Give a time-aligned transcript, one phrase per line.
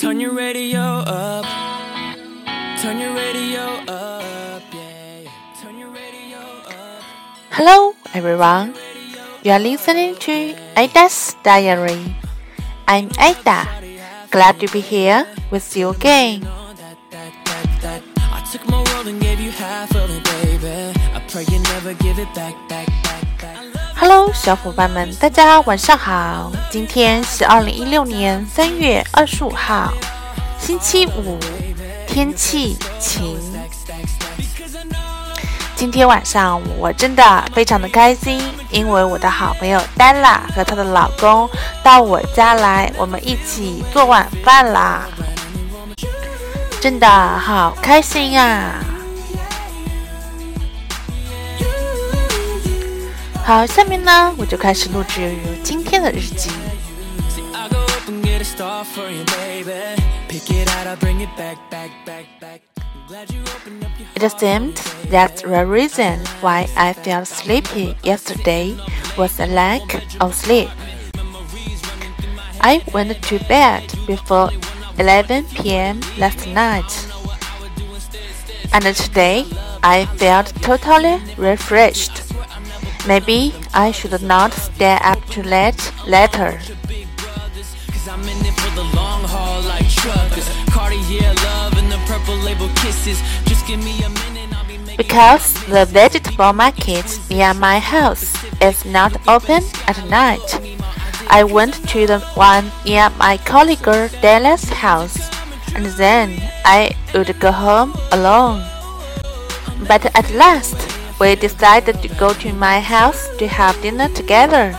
[0.00, 1.44] Turn your radio up.
[2.80, 4.62] Turn your radio up.
[4.72, 5.28] Yeah.
[5.60, 7.04] Turn your radio up.
[7.50, 8.72] Hello, everyone.
[9.42, 12.16] You are listening to Ada's Diary.
[12.88, 13.68] I'm Ada.
[14.30, 16.48] Glad to be here with you again.
[16.48, 20.96] I took my world and gave you half of it, baby.
[21.12, 23.09] I pray you never give it back, back, back.
[24.00, 26.50] Hello，小伙伴们，大家晚上好。
[26.70, 29.92] 今天是二零一六年三月二十五号，
[30.58, 31.38] 星期五，
[32.06, 33.38] 天气晴。
[35.76, 38.40] 今天晚上我真的非常的开心，
[38.70, 41.46] 因为我的好朋友 Della 和她的老公
[41.82, 45.02] 到我家来，我们一起做晚饭啦，
[46.80, 48.82] 真的好开心啊！
[53.43, 56.49] 好，下面呢，我就开始录制今天的日记。
[57.29, 60.01] See, I go up and get a star for you, baby.
[60.27, 62.61] Pick it out, I'll bring it back, back, back, back.
[62.77, 64.77] I'm glad you opened up your It seemed
[65.11, 68.75] that the reason why I felt sleepy yesterday
[69.15, 69.83] was a lack
[70.19, 70.69] of sleep.
[72.61, 74.49] I went to bed before
[74.97, 75.99] 11 p.m.
[76.17, 76.91] last night,
[78.73, 79.45] and today
[79.83, 82.23] I felt totally refreshed.
[83.06, 86.60] Maybe I should not stay up too late later.
[88.10, 90.48] I'm in it for the long haul like truckers.
[90.70, 93.22] Cartier love and the purple label kisses.
[93.44, 98.34] Just give me a minute, I'll be making Because the vegetable market near my house
[98.60, 100.48] is not open at night,
[101.28, 103.86] I went to the one near my colleague
[104.20, 105.30] Della's house,
[105.76, 106.34] and then
[106.64, 108.64] I would go home alone.
[109.86, 110.76] But at last,
[111.20, 114.74] we decided to go to my house to have dinner together.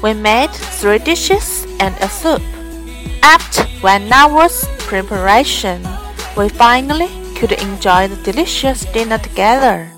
[0.00, 2.40] We made three dishes and a soup.
[3.20, 5.82] After one hour's preparation,
[6.36, 9.90] we finally could enjoy the delicious dinner together.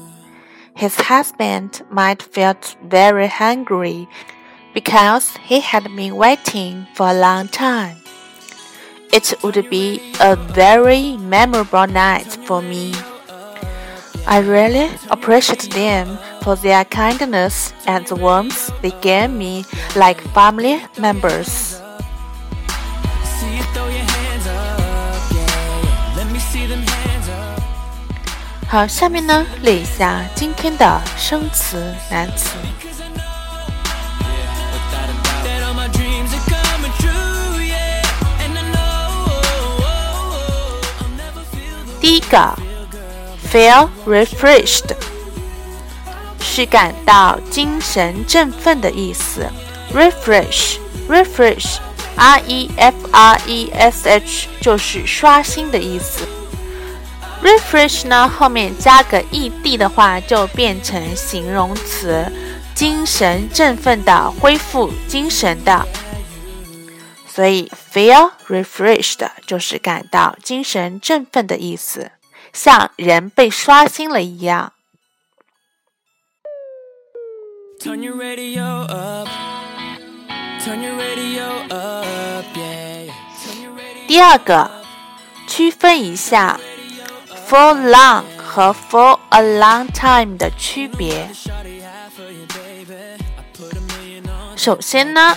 [0.74, 4.08] His husband might felt very hungry
[4.73, 7.97] because he had been waiting for a long time.
[9.11, 12.93] It would be a very memorable night for me.
[14.27, 19.63] I really appreciate them for their kindness and the warmth they gave me
[19.95, 21.79] like family members.
[23.23, 26.17] See you throw your hands up, yeah.
[26.17, 27.61] Let me see them hands up.
[28.67, 32.55] 好，下面呢列一下今天的生词、难词。
[42.30, 42.54] Feel the 第一个
[43.52, 44.94] ，feel refreshed，
[46.40, 49.46] 是感到精神振奋的意思。
[49.92, 56.26] refresh，refresh，r e f r e s h 就是刷新的意思。
[57.42, 62.30] refresh 呢后面加个 ed 的话，就变成形容词，
[62.74, 65.86] 精神振奋的，恢复精神的。
[67.26, 72.10] 所以 feel refreshed 就是感到精神振奋的意思，
[72.52, 74.72] 像人被刷新了一样。
[77.80, 79.28] Turn your radio up.
[80.62, 83.10] Turn your radio up, yeah.
[84.06, 84.70] 第二个，
[85.46, 86.60] 区分一下
[87.48, 91.30] for long 和 for a long time 的区别。
[91.64, 91.72] you,
[94.56, 95.36] 首先呢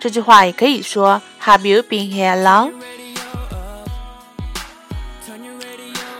[0.00, 2.72] 这句话也可以说 Have you been here long？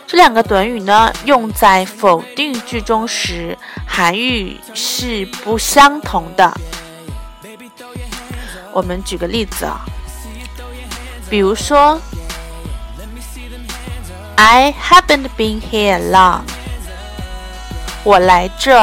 [0.07, 3.57] 这两个短语呢，用在否定句中时，
[3.87, 6.53] 含义是不相同的。
[8.73, 9.87] 我们举个例子啊。
[11.29, 12.01] 比如说
[14.37, 16.43] ，I haven't been here long。
[18.03, 18.75] 我来这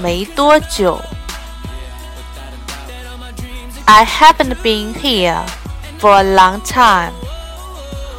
[0.00, 1.00] 没多久。
[3.86, 5.42] I haven't been here
[5.98, 7.12] for a long time。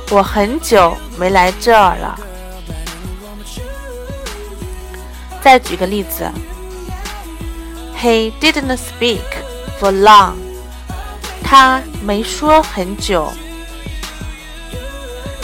[0.10, 2.20] 我很久没来这儿了。
[5.42, 6.30] 再举个例子
[7.98, 9.22] ，He didn't speak
[9.80, 10.34] for long。
[11.42, 13.32] 他没说很久。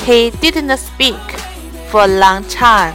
[0.06, 1.16] He didn't speak
[1.90, 2.94] for a long time.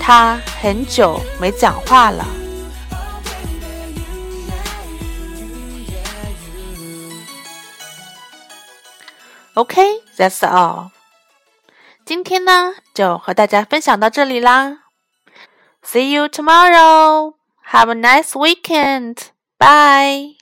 [0.00, 2.26] 他很久没讲话了。
[9.54, 10.90] Okay, that's all.
[12.06, 14.78] 今天呢，就和大家分享到这里啦。
[15.84, 17.34] See you tomorrow.
[17.70, 19.18] Have a nice weekend.
[19.58, 20.35] Bye.